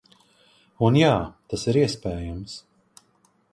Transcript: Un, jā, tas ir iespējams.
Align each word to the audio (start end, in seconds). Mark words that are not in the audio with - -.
Un, 0.87 0.97
jā, 1.01 1.11
tas 1.53 1.67
ir 1.73 1.79
iespējams. 1.83 2.59